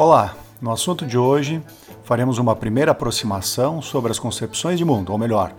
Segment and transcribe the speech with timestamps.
[0.00, 1.60] Olá, no assunto de hoje
[2.04, 5.52] faremos uma primeira aproximação sobre as concepções de mundo, ou melhor,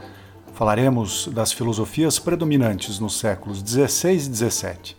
[0.54, 4.98] falaremos das filosofias predominantes nos séculos 16 e 17.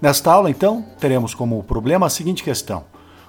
[0.00, 2.84] Nesta aula, então, teremos como problema a seguinte questão: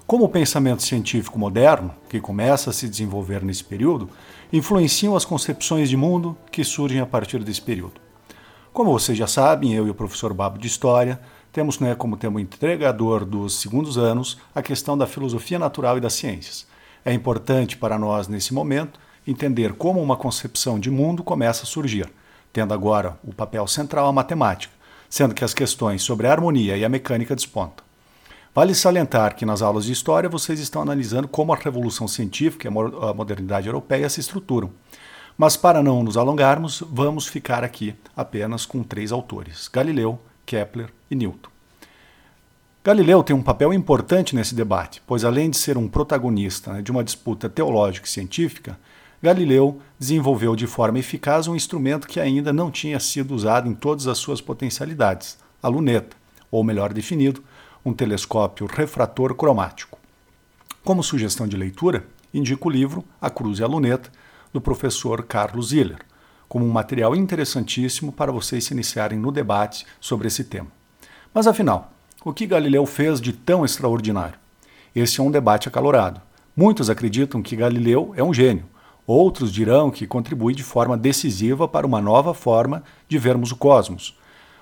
[0.07, 4.09] como o pensamento científico moderno, que começa a se desenvolver nesse período,
[4.51, 8.01] influenciam as concepções de mundo que surgem a partir desse período.
[8.73, 11.19] Como vocês já sabem, eu e o professor Babo de História
[11.53, 16.13] temos né, como tema entregador dos segundos anos a questão da filosofia natural e das
[16.13, 16.65] ciências.
[17.05, 22.09] É importante para nós, nesse momento, entender como uma concepção de mundo começa a surgir,
[22.51, 24.73] tendo agora o papel central a matemática,
[25.07, 27.85] sendo que as questões sobre a harmonia e a mecânica despontam.
[28.55, 32.69] Vale salientar que nas aulas de história vocês estão analisando como a revolução científica e
[32.69, 34.71] a modernidade europeia se estruturam.
[35.37, 41.15] Mas para não nos alongarmos, vamos ficar aqui apenas com três autores: Galileu, Kepler e
[41.15, 41.49] Newton.
[42.83, 46.91] Galileu tem um papel importante nesse debate, pois além de ser um protagonista né, de
[46.91, 48.77] uma disputa teológica e científica,
[49.21, 54.05] Galileu desenvolveu de forma eficaz um instrumento que ainda não tinha sido usado em todas
[54.05, 56.17] as suas potencialidades, a luneta,
[56.51, 57.41] ou melhor definido,
[57.85, 59.97] um telescópio refrator cromático.
[60.83, 64.11] Como sugestão de leitura, indico o livro A Cruz e a Luneta,
[64.51, 65.99] do professor Carlos Ziller,
[66.53, 70.67] como um material interessantíssimo para vocês se iniciarem no debate sobre esse tema.
[71.33, 71.91] Mas afinal,
[72.23, 74.37] o que Galileu fez de tão extraordinário?
[74.95, 76.21] Esse é um debate acalorado.
[76.55, 78.65] Muitos acreditam que Galileu é um gênio,
[79.07, 84.15] outros dirão que contribui de forma decisiva para uma nova forma de vermos o cosmos,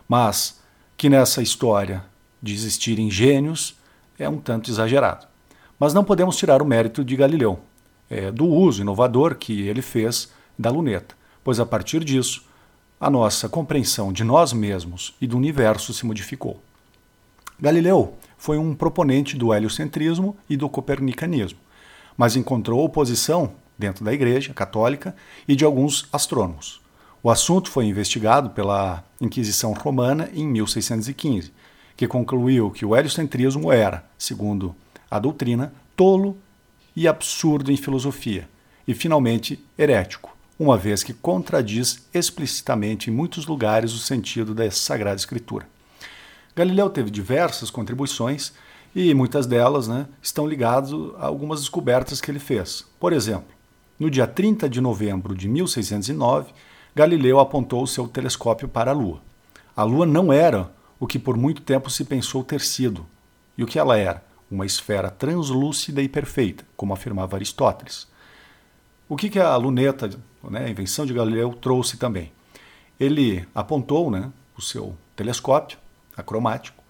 [0.07, 0.61] mas
[0.95, 2.05] que nessa história
[2.41, 3.75] de existirem gênios
[4.17, 5.27] é um tanto exagerado.
[5.77, 7.59] Mas não podemos tirar o mérito de Galileu,
[8.09, 12.43] é, do uso inovador que ele fez da luneta pois a partir disso,
[12.99, 16.61] a nossa compreensão de nós mesmos e do universo se modificou.
[17.59, 21.59] Galileu foi um proponente do heliocentrismo e do copernicanismo,
[22.15, 25.15] mas encontrou oposição dentro da Igreja Católica
[25.47, 26.79] e de alguns astrônomos.
[27.23, 31.51] O assunto foi investigado pela Inquisição Romana em 1615,
[31.95, 34.75] que concluiu que o heliocentrismo era, segundo
[35.09, 36.37] a doutrina, tolo
[36.95, 38.47] e absurdo em filosofia,
[38.87, 45.15] e finalmente herético uma vez que contradiz explicitamente em muitos lugares o sentido da Sagrada
[45.15, 45.67] Escritura.
[46.55, 48.53] Galileu teve diversas contribuições
[48.93, 52.85] e muitas delas né, estão ligadas a algumas descobertas que ele fez.
[52.99, 53.49] Por exemplo,
[53.99, 56.53] no dia 30 de novembro de 1609,
[56.93, 59.19] Galileu apontou o seu telescópio para a Lua.
[59.75, 63.07] A Lua não era o que por muito tempo se pensou ter sido.
[63.57, 64.23] E o que ela era?
[64.49, 68.07] Uma esfera translúcida e perfeita, como afirmava Aristóteles.
[69.09, 70.07] O que, que a luneta,
[70.49, 72.31] né, a invenção de Galileu, trouxe também?
[72.99, 75.77] Ele apontou né, o seu telescópio
[76.15, 76.81] acromático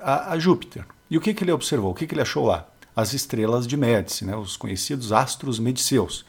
[0.00, 0.84] a, a Júpiter.
[1.10, 1.90] E o que, que ele observou?
[1.90, 2.66] O que, que ele achou lá?
[2.94, 6.24] As estrelas de Médici, né, os conhecidos astros mediceus,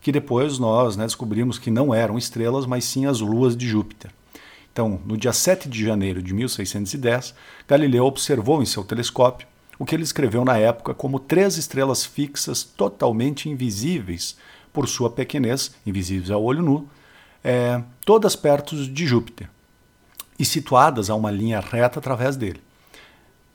[0.00, 4.10] que depois nós né, descobrimos que não eram estrelas, mas sim as luas de Júpiter.
[4.72, 7.34] Então, no dia 7 de janeiro de 1610,
[7.66, 9.48] Galileu observou em seu telescópio
[9.78, 14.36] o que ele escreveu na época como três estrelas fixas totalmente invisíveis
[14.76, 16.86] por sua pequenez, invisíveis ao olho nu,
[17.42, 19.48] é, todas perto de Júpiter
[20.38, 22.60] e situadas a uma linha reta através dele.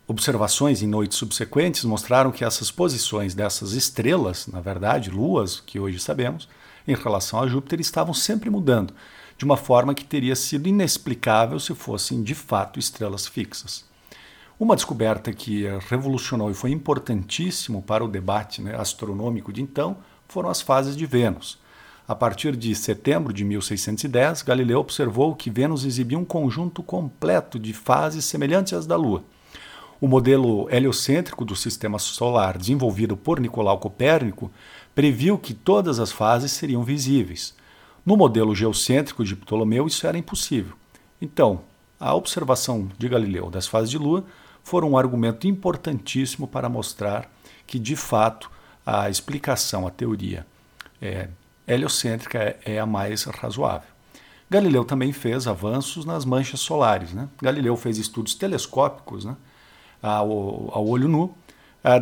[0.08, 6.00] Observações em noites subsequentes mostraram que essas posições dessas estrelas, na verdade, luas, que hoje
[6.00, 6.50] sabemos,
[6.88, 8.92] em relação a Júpiter, estavam sempre mudando,
[9.38, 13.86] de uma forma que teria sido inexplicável se fossem de fato estrelas fixas.
[14.60, 19.98] Uma descoberta que revolucionou e foi importantíssimo para o debate né, astronômico de então
[20.32, 21.60] foram as fases de Vênus.
[22.08, 27.74] A partir de setembro de 1610, Galileu observou que Vênus exibia um conjunto completo de
[27.74, 29.26] fases semelhantes às da Lua.
[30.00, 34.50] O modelo heliocêntrico do sistema solar, desenvolvido por Nicolau Copérnico,
[34.96, 37.54] previu que todas as fases seriam visíveis.
[38.06, 40.76] No modelo geocêntrico de Ptolomeu, isso era impossível.
[41.22, 41.62] Então,
[42.00, 44.24] a observação de Galileu das fases de Lua
[44.64, 47.30] foi um argumento importantíssimo para mostrar
[47.68, 48.50] que, de fato,
[48.92, 50.46] a explicação, a teoria
[51.02, 51.30] é,
[51.68, 53.88] heliocêntrica é, a mais razoável.
[54.50, 57.14] Galileu também fez avanços nas manchas solares.
[57.14, 57.30] Né?
[57.42, 59.36] Galileu fez estudos telescópicos né,
[60.02, 61.34] ao, ao olho nu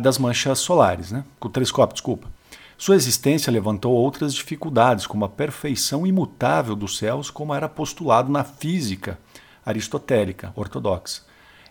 [0.02, 2.28] das manchas solares, né, com o telescópio, desculpa.
[2.76, 8.44] Sua existência levantou outras dificuldades, como a perfeição imutável dos céus, como era postulado na
[8.44, 9.18] física
[9.64, 11.22] aristotélica ortodoxa.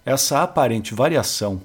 [0.04, 1.62] Essa aparente variação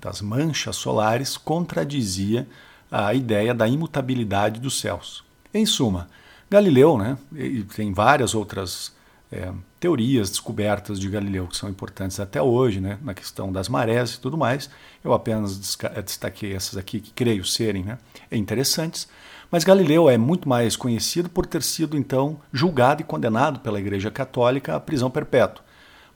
[0.00, 2.46] das manchas solares contradizia
[2.90, 5.24] a ideia da imutabilidade dos céus.
[5.52, 6.08] Em suma,
[6.50, 8.92] Galileu, né, e tem várias outras
[9.32, 14.14] é, teorias, descobertas de Galileu que são importantes até hoje, né, na questão das marés
[14.14, 14.70] e tudo mais.
[15.02, 17.98] Eu apenas destaquei essas aqui que creio serem né,
[18.30, 19.08] interessantes.
[19.50, 24.10] Mas Galileu é muito mais conhecido por ter sido então julgado e condenado pela Igreja
[24.10, 25.63] Católica à prisão perpétua.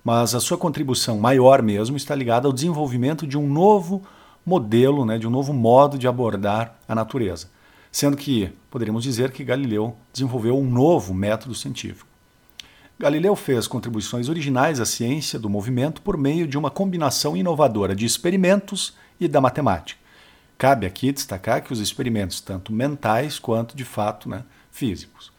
[0.08, 4.02] Mas a sua contribuição maior mesmo está ligada ao desenvolvimento de um novo
[4.44, 7.50] modelo, né, de um novo modo de abordar a natureza.
[7.93, 12.08] Sendo que poderíamos dizer que Galileu desenvolveu um novo método científico.
[12.99, 18.06] Galileu fez contribuições originais à ciência do movimento por meio de uma combinação inovadora de
[18.06, 20.00] experimentos e da matemática.
[20.56, 25.31] Cabe aqui destacar que os experimentos, tanto mentais quanto de fato né, físicos.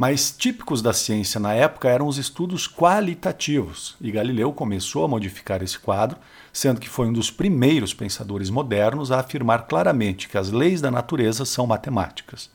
[0.00, 5.62] Mas típicos da ciência na época eram os estudos qualitativos, e Galileu começou a modificar
[5.62, 6.16] esse quadro,
[6.50, 10.90] sendo que foi um dos primeiros pensadores modernos a afirmar claramente que as leis da
[10.90, 12.48] natureza são matemáticas.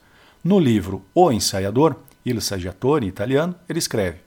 [0.43, 4.21] No livro O Ensaiador, Il Saggiatore, em italiano, ele escreve,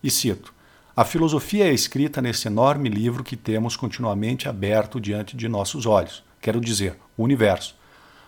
[0.00, 0.54] e cito,
[0.96, 6.22] a filosofia é escrita nesse enorme livro que temos continuamente aberto diante de nossos olhos,
[6.40, 7.74] quero dizer, o universo.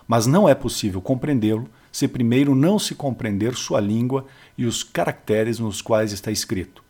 [0.09, 4.27] Mas não é possível compreendê-lo se primeiro não se compreender sua língua
[4.57, 6.83] e os caracteres nos quais está escrito.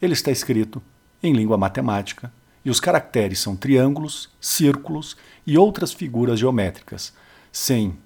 [0.00, 0.82] Ele está escrito
[1.22, 2.32] em língua matemática,
[2.64, 5.16] e os caracteres são triângulos, círculos
[5.46, 7.12] e outras figuras geométricas,
[7.52, 7.96] sem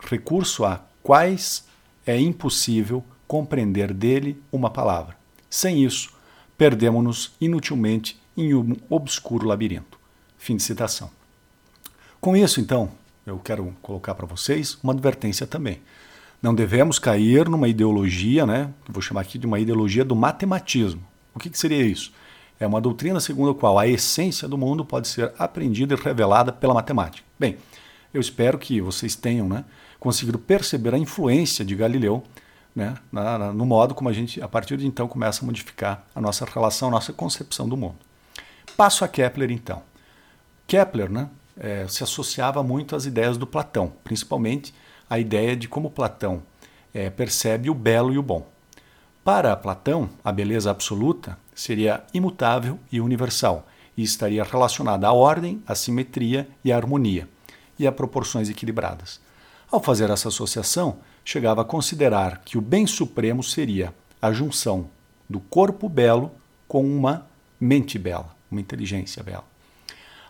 [0.00, 1.64] recurso a quais
[2.06, 5.16] é impossível compreender dele uma palavra.
[5.50, 6.12] Sem isso,
[6.56, 9.98] perdemos-nos inutilmente em um obscuro labirinto.
[10.38, 11.10] Fim de citação.
[12.20, 12.90] Com isso, então,
[13.30, 15.80] eu quero colocar para vocês uma advertência também.
[16.42, 18.70] Não devemos cair numa ideologia, né?
[18.88, 21.02] Vou chamar aqui de uma ideologia do matematismo.
[21.34, 22.12] O que, que seria isso?
[22.58, 26.52] É uma doutrina segundo a qual a essência do mundo pode ser aprendida e revelada
[26.52, 27.26] pela matemática.
[27.38, 27.56] Bem,
[28.12, 29.64] eu espero que vocês tenham né,
[29.98, 32.22] conseguido perceber a influência de Galileu
[32.74, 36.04] né, na, na, no modo como a gente, a partir de então, começa a modificar
[36.14, 37.96] a nossa relação, a nossa concepção do mundo.
[38.76, 39.82] Passo a Kepler, então.
[40.66, 44.74] Kepler né, é, se associava muito às ideias do Platão, principalmente
[45.08, 46.42] a ideia de como Platão
[46.94, 48.46] é, percebe o belo e o bom.
[49.24, 53.66] Para Platão, a beleza absoluta seria imutável e universal
[53.96, 57.28] e estaria relacionada à ordem, à simetria e à harmonia
[57.78, 59.20] e a proporções equilibradas.
[59.70, 64.88] Ao fazer essa associação, chegava a considerar que o bem supremo seria a junção
[65.28, 66.32] do corpo belo
[66.66, 67.26] com uma
[67.60, 69.49] mente bela, uma inteligência bela.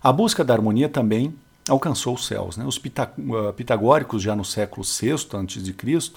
[0.02, 1.34] A busca da harmonia também
[1.68, 2.56] alcançou os céus.
[2.56, 2.64] Né?
[2.64, 6.12] Os uh, pitagóricos, já no século VI a.C.,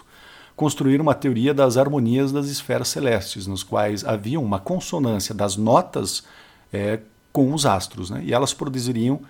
[0.56, 6.24] construíram uma teoria das harmonias das esferas celestes, nos quais havia uma consonância das notas
[6.72, 7.00] é,
[7.32, 8.22] com os astros, né?
[8.24, 9.22] e elas produziriam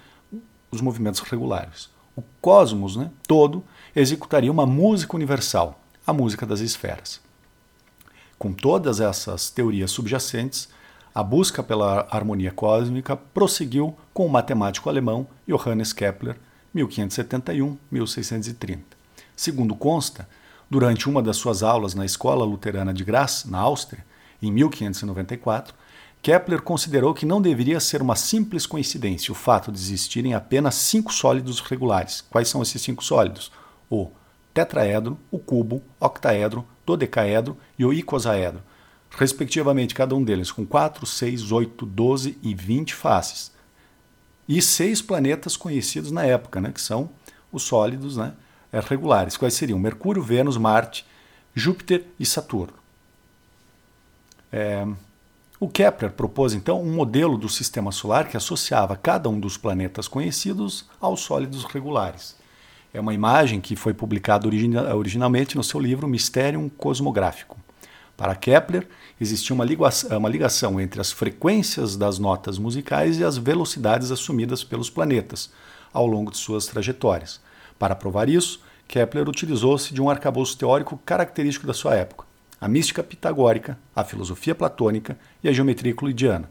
[0.69, 1.89] os movimentos regulares.
[2.15, 3.63] O cosmos né, todo
[3.95, 7.21] executaria uma música universal, a música das esferas.
[8.37, 10.67] Com todas essas teorias subjacentes,
[11.13, 16.37] a busca pela harmonia cósmica prosseguiu com o matemático alemão Johannes Kepler,
[16.75, 18.79] 1571-1630.
[19.35, 20.27] Segundo consta,
[20.69, 24.03] durante uma das suas aulas na Escola Luterana de Graz, na Áustria,
[24.41, 25.75] em 1594,
[26.21, 31.13] Kepler considerou que não deveria ser uma simples coincidência o fato de existirem apenas cinco
[31.13, 32.23] sólidos regulares.
[32.29, 33.51] Quais são esses cinco sólidos?
[33.89, 34.09] O
[34.53, 38.61] tetraedro, o cubo, octaedro, dodecaedro e o icosaedro,
[39.17, 43.51] respectivamente cada um deles com 4, 6, 8, 12 e 20 faces.
[44.47, 47.09] E seis planetas conhecidos na época, né, que são
[47.51, 48.33] os sólidos né,
[48.71, 49.37] é, regulares.
[49.37, 49.79] Quais seriam?
[49.79, 51.05] Mercúrio, Vênus, Marte,
[51.55, 52.73] Júpiter e Saturno.
[54.51, 54.85] É,
[55.59, 60.07] o Kepler propôs então um modelo do sistema solar que associava cada um dos planetas
[60.07, 62.35] conhecidos aos sólidos regulares.
[62.93, 67.62] É uma imagem que foi publicada originalmente no seu livro Mysterium Cosmográfico.
[68.15, 68.87] Para Kepler,
[69.19, 74.63] existia uma ligação, uma ligação entre as frequências das notas musicais e as velocidades assumidas
[74.63, 75.51] pelos planetas
[75.91, 77.41] ao longo de suas trajetórias.
[77.79, 82.25] Para provar isso, Kepler utilizou-se de um arcabouço teórico característico da sua época,
[82.61, 86.49] a mística pitagórica, a filosofia platônica e a geometria euclidiana,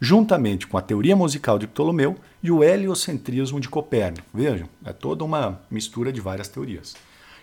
[0.00, 4.26] juntamente com a teoria musical de Ptolomeu e o heliocentrismo de Copérnico.
[4.32, 6.94] Vejam, é toda uma mistura de várias teorias.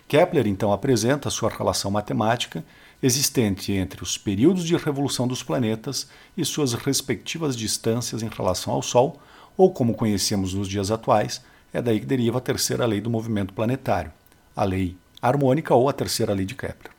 [0.08, 2.64] Kepler então apresenta sua relação matemática
[3.02, 8.82] existente entre os períodos de revolução dos planetas e suas respectivas distâncias em relação ao
[8.82, 9.20] Sol,
[9.56, 13.52] ou como conhecemos nos dias atuais, é daí que deriva a terceira lei do movimento
[13.52, 14.10] planetário,
[14.56, 16.92] a lei harmônica ou a terceira lei de Kepler.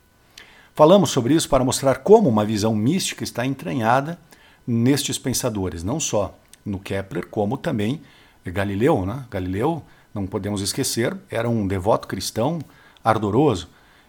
[0.74, 4.18] Falamos sobre isso para mostrar como uma visão mística está entranhada
[4.66, 8.00] nestes pensadores, não só no Kepler, como também
[8.46, 9.04] Galileu.
[9.04, 9.24] Né?
[9.30, 9.82] Galileu,
[10.14, 12.60] não podemos esquecer, era um devoto cristão
[13.02, 13.68] ardoroso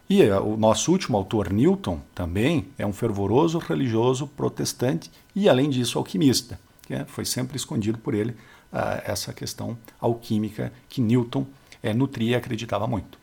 [0.10, 5.70] E eh, o nosso último autor, Newton, também é um fervoroso religioso protestante e, além
[5.70, 6.60] disso, alquimista.
[6.84, 12.36] Que foi sempre escondido por ele uh, essa questão alquímica que Newton uh, nutria e
[12.36, 13.18] acreditava muito.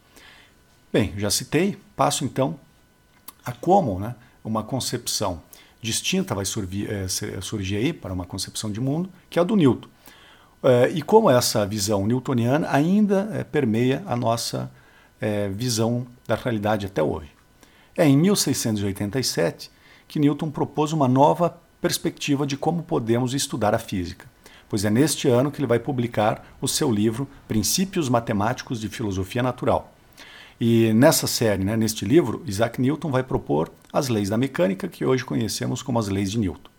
[0.90, 2.58] Bem, já citei, passo então
[3.44, 5.42] a como né, uma concepção
[5.80, 7.06] distinta vai surgir, é,
[7.40, 9.88] surgir aí para uma concepção de mundo, que é a do Newton.
[10.62, 14.70] É, e como essa visão newtoniana ainda é, permeia a nossa
[15.54, 17.30] visão da realidade até hoje.
[17.96, 19.70] É em 1687
[20.06, 24.26] que Newton propôs uma nova perspectiva de como podemos estudar a física,
[24.68, 29.42] pois é neste ano que ele vai publicar o seu livro Princípios Matemáticos de Filosofia
[29.42, 29.92] Natural.
[30.60, 35.04] E nessa série, né, neste livro, Isaac Newton vai propor as leis da mecânica que
[35.04, 36.70] hoje conhecemos como as leis de Newton.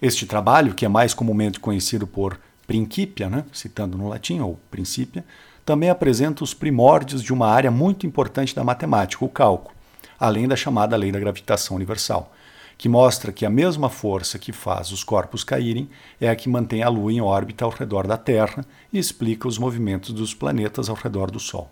[0.00, 5.24] Este trabalho, que é mais comumente conhecido por Principia, né, citando no latim, ou Principia,
[5.64, 9.74] também apresenta os primórdios de uma área muito importante da matemática, o cálculo,
[10.18, 12.32] além da chamada lei da gravitação universal,
[12.76, 15.88] que mostra que a mesma força que faz os corpos caírem
[16.20, 19.56] é a que mantém a Lua em órbita ao redor da Terra e explica os
[19.56, 21.70] movimentos dos planetas ao redor do Sol.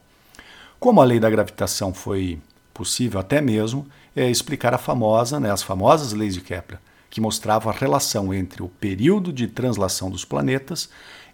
[0.79, 2.39] Como a lei da gravitação foi
[2.73, 6.81] possível até mesmo é explicar a famosa, né, as famosas leis de Kepler,
[7.11, 10.89] que mostravam a relação entre o período de translação dos planetas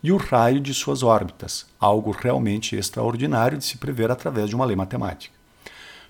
[0.07, 4.65] e o raio de suas órbitas, algo realmente extraordinário de se prever através de uma
[4.65, 5.35] lei matemática.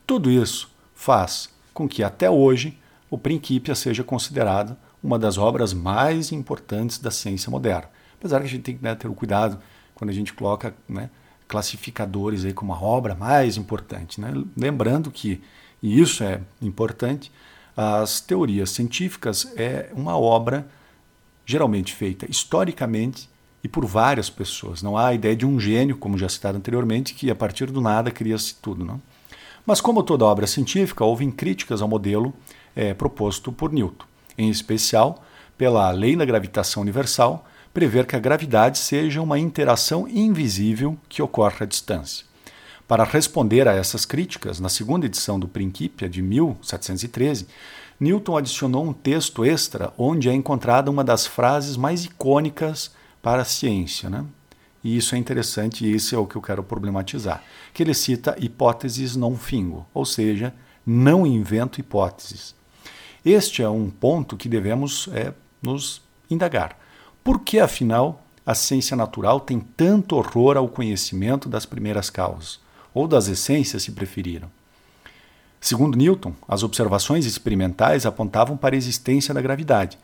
[0.06, 6.30] Tudo isso faz com que até hoje o Principia seja considerado uma das obras mais
[6.30, 7.88] importantes da ciência moderna.
[8.18, 9.58] Apesar que a gente tem que né, ter o cuidado
[9.94, 11.08] quando a gente coloca né,
[11.48, 14.20] classificadores aí como a obra mais importante.
[14.20, 14.30] Né?
[14.54, 15.42] Lembrando que,
[15.82, 17.32] e isso é importante,
[17.74, 20.68] as teorias científicas é uma obra
[21.46, 23.34] geralmente feita historicamente
[23.66, 24.80] e por várias pessoas.
[24.80, 27.80] Não há a ideia de um gênio, como já citado anteriormente, que a partir do
[27.80, 28.84] nada cria-se tudo.
[28.84, 29.02] Não?
[29.66, 32.32] Mas, como toda obra científica, houve críticas ao modelo
[32.76, 34.06] é, proposto por Newton,
[34.38, 35.20] em especial
[35.58, 37.44] pela lei da gravitação universal,
[37.74, 42.24] prever que a gravidade seja uma interação invisível que ocorre à distância.
[42.86, 47.48] Para responder a essas críticas, na segunda edição do Principia de 1713,
[47.98, 53.44] Newton adicionou um texto extra onde é encontrada uma das frases mais icônicas para a
[53.44, 54.08] ciência.
[54.08, 54.24] Né?
[54.82, 57.42] E isso é interessante e isso é o que eu quero problematizar.
[57.74, 60.54] Que ele cita hipóteses não fingo, ou seja,
[60.86, 62.54] não invento hipóteses.
[63.24, 66.78] Este é um ponto que devemos é, nos indagar.
[67.24, 72.60] Por que, afinal, a ciência natural tem tanto horror ao conhecimento das primeiras causas,
[72.94, 74.48] ou das essências, se preferiram?
[75.60, 79.98] Segundo Newton, as observações experimentais apontavam para a existência da gravidade,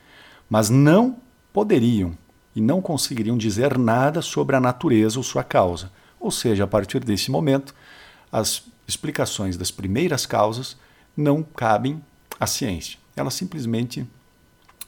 [0.51, 1.17] mas não
[1.53, 2.19] poderiam
[2.55, 5.91] e não conseguiriam dizer nada sobre a natureza ou sua causa.
[6.21, 7.75] Ou seja, a partir desse momento,
[8.31, 10.77] as explicações das primeiras causas
[11.17, 12.03] não cabem
[12.39, 12.99] à ciência.
[13.17, 14.07] Ela simplesmente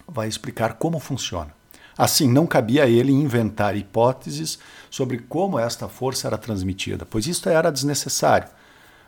[0.06, 1.54] vai explicar como funciona.
[1.96, 4.58] Assim, não cabia a ele inventar hipóteses
[4.90, 8.48] sobre como esta força era transmitida, pois isto era desnecessário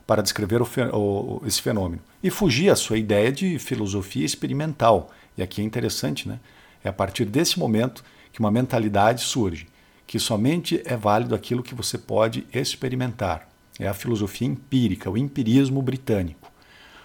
[0.07, 2.01] para descrever o, o, esse fenômeno.
[2.23, 5.11] E fugia à sua ideia de filosofia experimental.
[5.37, 6.39] E aqui é interessante, né?
[6.85, 8.05] É a partir desse momento
[8.37, 9.67] que uma mentalidade surge,
[10.07, 13.49] que somente é válido aquilo que você pode experimentar.
[13.81, 16.53] É a filosofia empírica, o empirismo britânico.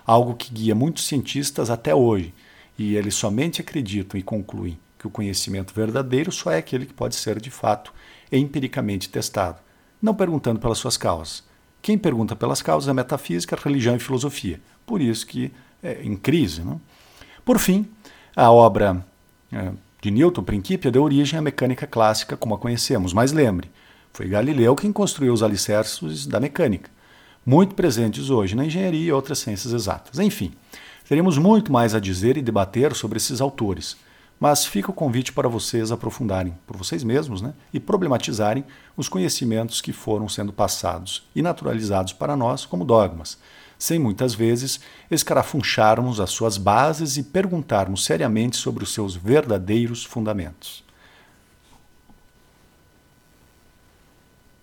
[0.06, 2.34] Algo que guia muitos cientistas até hoje.
[2.78, 7.16] E eles somente acreditam e concluem que o conhecimento verdadeiro só é aquele que pode
[7.16, 7.94] ser de fato
[8.30, 9.62] empiricamente testado,
[10.02, 11.46] não perguntando pelas suas causas.
[11.82, 14.60] Quem pergunta pelas causas é metafísica, religião e filosofia.
[14.86, 15.50] Por isso que
[15.82, 16.62] é em crise.
[16.62, 16.82] Não?
[17.46, 17.88] Por fim,
[18.36, 19.06] a obra
[19.50, 23.14] é, de Newton, Principia, deu origem à mecânica clássica como a conhecemos.
[23.14, 23.70] Mas lembre,
[24.12, 26.90] foi Galileu quem construiu os alicerces da mecânica,
[27.46, 30.20] muito presentes hoje na engenharia e outras ciências exatas.
[30.20, 30.52] Enfim,
[31.08, 33.96] teremos muito mais a dizer e debater sobre esses autores.
[34.40, 38.66] Mas fica o convite para vocês aprofundarem por vocês mesmos né, e problematizarem
[38.98, 43.38] os conhecimentos que foram sendo passados e naturalizados para nós como dogmas,
[43.82, 50.84] sem muitas vezes escarafuncharmos as suas bases e perguntarmos seriamente sobre os seus verdadeiros fundamentos.